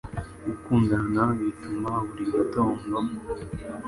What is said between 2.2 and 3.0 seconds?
gitondo